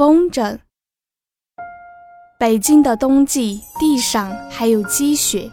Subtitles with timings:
[0.00, 0.58] 风筝。
[2.38, 5.50] 北京的冬季，地上还有积雪，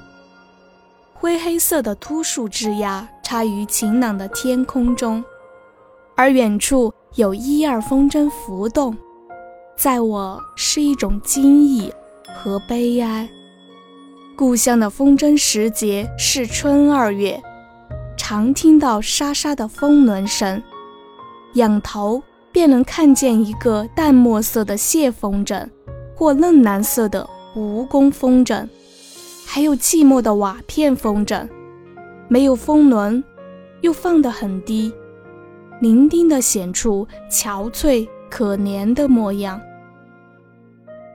[1.13, 5.21] 灰黑色的秃树枝桠插于晴朗的天空中，
[6.15, 8.95] 而远处有一二风筝浮动，
[9.75, 11.93] 在我是一种惊异
[12.33, 13.27] 和悲哀。
[14.37, 17.37] 故乡的风筝时节是春二月，
[18.15, 20.63] 常听到沙沙的风轮声，
[21.55, 25.67] 仰头便能看见一个淡墨色的蟹风筝，
[26.15, 28.67] 或嫩蓝色的蜈蚣风筝，
[29.45, 31.47] 还有寂寞的瓦片风筝，
[32.27, 33.23] 没有风轮，
[33.81, 34.91] 又放得很低，
[35.81, 39.61] 伶仃地显出憔悴可怜的模样。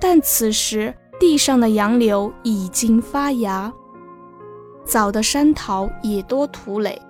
[0.00, 0.94] 但此时。
[1.20, 3.72] 地上的杨柳已经发芽，
[4.84, 7.00] 早的山桃也多吐蕾，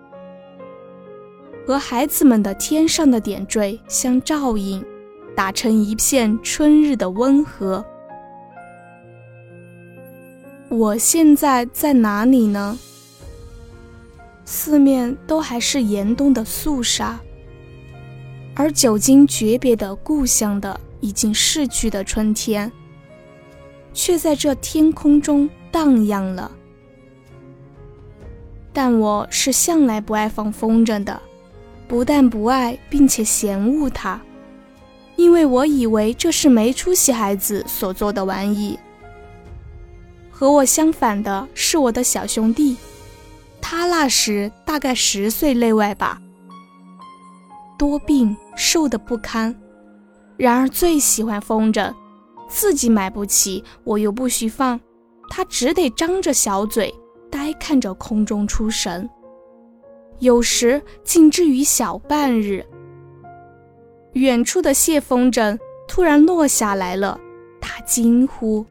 [1.66, 4.84] 和孩子们的天上的点缀相照应，
[5.34, 7.84] 打成一片春日的温和。
[10.68, 12.78] 我现在在哪里呢？
[14.44, 17.20] 四面都还是严冬的肃杀，
[18.54, 22.70] 而久经诀别的故乡的已经逝去的春天。
[23.94, 26.50] 却在这天空中荡漾了。
[28.72, 31.20] 但我是向来不爱放风筝的，
[31.92, 34.18] 不但不爱，并且嫌恶他，
[35.16, 38.78] 因为我以为这是没出息孩子所做的玩意。
[40.30, 42.78] 和我相反的是我的小兄弟，
[43.60, 46.18] 他那时大概十岁内外吧，
[47.78, 49.54] 多病，瘦得不堪，
[50.38, 51.92] 然而最喜欢风筝。
[52.48, 54.80] 自己买不起，我又不许放，
[55.28, 56.94] 他只得张着小嘴，
[57.30, 59.06] 呆看着空中出神。
[60.22, 62.64] 有时竟至于小半日。
[64.12, 67.20] 远处的蟹风筝突然落下来了，
[67.60, 68.64] 他惊呼。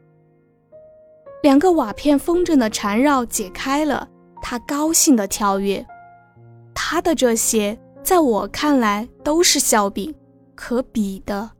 [1.42, 4.08] 两个瓦片风筝的缠绕解开了，
[4.40, 5.84] 他高兴地跳跃。
[6.72, 10.14] 他的这些，在我看来都是笑柄，
[10.54, 11.50] 可比的。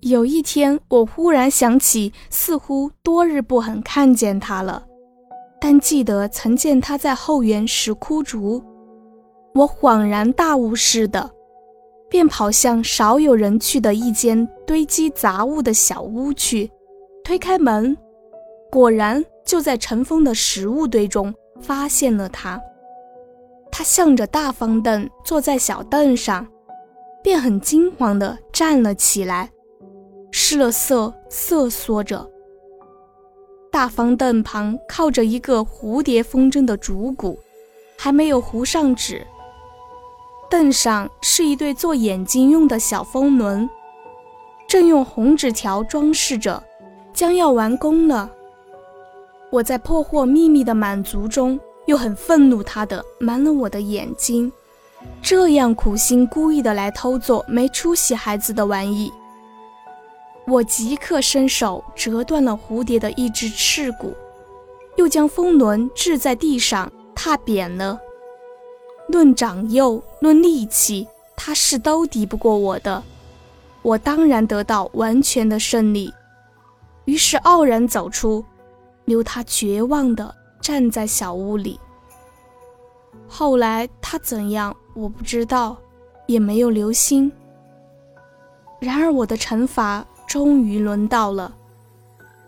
[0.00, 4.86] 有一天，我忽然想起，似乎多日不肯看见他了，
[5.68, 8.62] 但记得曾见他在后园拾枯竹。
[9.52, 11.28] 我恍然大悟似的，
[12.08, 16.70] 便跑向少有人去的一间堆积杂物的小屋去，
[17.24, 17.98] 推开门，
[18.70, 22.62] 果然就在尘封的食物堆中发现了他。
[23.72, 26.46] 他向着大方凳坐在小凳上，
[27.24, 29.50] 便很惊慌地站了起来。
[30.30, 32.24] 失了色，瑟缩着。
[33.76, 37.38] 大方凳旁靠着一个蝴蝶风筝的竹骨，
[37.98, 39.26] 还没有糊上纸。
[40.48, 43.68] 凳上是一对做眼睛用的小风轮，
[44.66, 46.62] 正用红纸条装饰着，
[47.12, 48.30] 将要完工了。
[49.50, 54.50] 我在破获秘密的满足中，又很愤怒，他的瞒了我的眼睛，
[55.20, 59.12] 这样苦心孤诣的来偷做没出息孩子的玩意。
[60.48, 64.14] 我即刻伸手折断了蝴蝶的一只翅骨，
[64.96, 67.98] 又将风轮掷在地上踏扁了。
[69.08, 73.02] 论长幼，论力气，他是都敌不过我的。
[73.82, 76.12] 我当然得到完全的胜利，
[77.06, 78.44] 于是傲然走出，
[79.04, 81.78] 留他绝望地站在小屋里。
[83.26, 85.76] 后来他怎样，我不知道，
[86.26, 87.32] 也没有留心。
[88.80, 90.06] 然而我的惩罚。
[90.26, 91.54] 终于轮到了，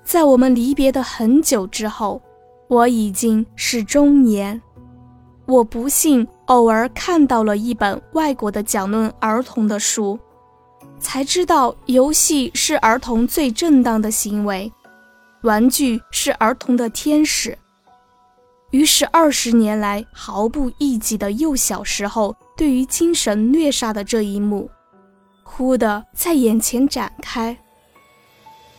[0.05, 2.21] 在我们离别的很久之后，
[2.69, 4.61] 我已经是中年。
[5.47, 10.19] 我不幸偶尔看到了一本外国的讲论儿童的书，
[10.99, 14.71] 才知道游戏是儿童最正当的行为，
[15.43, 17.57] 玩具是儿童的天使。
[18.71, 24.71] 于是二十年来毫不忆记的幼小时候对于精神虐杀的这一幕，
[25.43, 27.57] 忽地在眼前展开。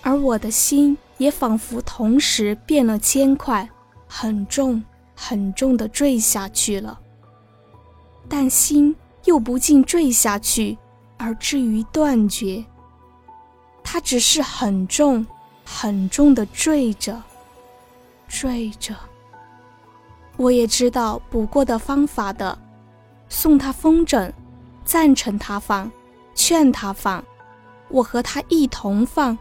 [0.01, 3.69] 而我的心也仿佛同时变了千块，
[4.07, 4.83] 很重
[5.15, 6.99] 很重的坠下去了。
[8.27, 10.77] 但心又不尽坠下去，
[11.17, 12.63] 而至于断绝。
[13.83, 15.25] 它只是很重
[15.65, 17.21] 很重的坠着，
[18.27, 18.95] 坠着。
[20.37, 22.57] 我也知道补过的方法的，
[23.27, 24.31] 送他风筝，
[24.85, 25.91] 赞成他放，
[26.33, 27.23] 劝他放，
[27.89, 29.37] 我和他一同放。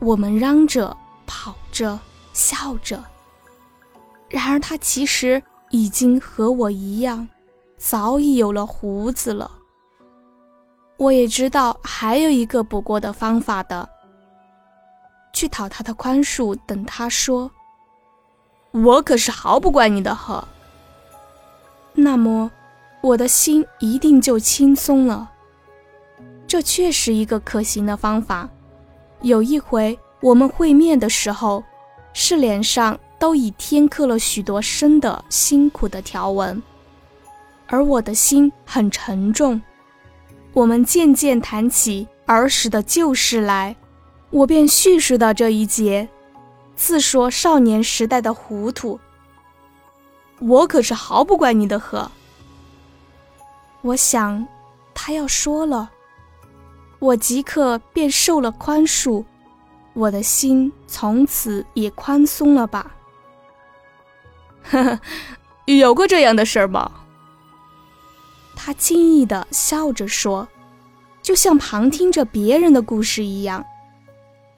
[0.00, 0.96] 我们嚷着、
[1.26, 1.98] 跑着、
[2.32, 3.02] 笑着，
[4.28, 7.28] 然而他其实已经和我一样，
[7.76, 9.50] 早已有了胡子了。
[10.96, 13.88] 我也知道还有一个补过的方法的。
[15.32, 17.50] 去讨他的宽恕，等他说
[18.72, 20.46] ：“我可是毫不怪你的呵。”
[21.94, 22.50] 那么，
[23.02, 25.30] 我的心一定就轻松了。
[26.46, 28.48] 这确实一个可行的方法。
[29.22, 31.62] 有一回我们会面的时候，
[32.12, 36.62] 是脸上都已添刻了许多深的辛苦的条纹，
[37.66, 39.60] 而我的心很沉重。
[40.52, 43.76] 我们渐渐谈起儿时的旧事来。
[44.30, 46.06] 我便叙述到这一节，
[46.76, 49.00] 自说少年时代的糊涂。
[50.38, 52.10] 我可是毫不怪你的呵。
[53.80, 54.46] 我想，
[54.92, 55.90] 他要说了，
[56.98, 59.24] 我即刻便受了宽恕，
[59.92, 62.94] 我的心从此也宽松了吧。
[64.64, 65.00] 呵呵，
[65.66, 66.90] 有过这样的事儿吗？
[68.56, 70.48] 他轻易的笑着说，
[71.22, 73.64] 就像旁听着别人的故事一样。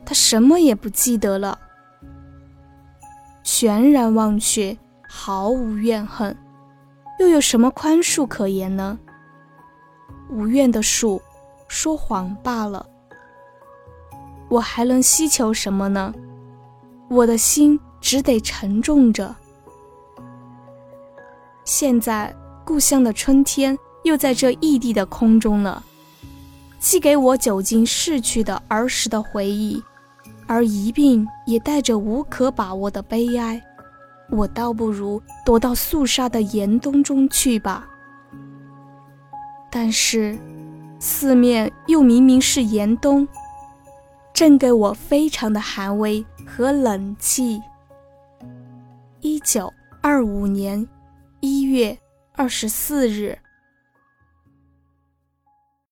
[0.07, 1.59] 他什么也不记得了，
[3.45, 4.77] 全然忘却，
[5.07, 6.35] 毫无怨恨，
[7.21, 8.99] 又有什么宽恕可言呢？
[10.31, 11.21] 无怨的树，
[11.71, 12.85] 说谎罢了。
[14.49, 16.13] 我还能希求什么呢？
[17.09, 19.33] 我的心只得沉重着。
[21.65, 22.35] 现在
[22.65, 25.85] 故乡的春天又在这异地的空中了，
[26.81, 29.81] 寄给我久经逝去的儿时的回忆。
[30.49, 33.63] 而一并也带着无可把握的悲哀，
[34.31, 37.89] 我倒不如躲到肃杀的严冬中去吧。
[39.71, 40.37] 但是，
[41.03, 43.27] 四面又明明是严冬，
[44.35, 47.61] 正给我非常的寒威和冷气。
[49.21, 50.87] 一九二五年
[51.41, 51.99] 一月
[52.35, 53.39] 二十四日。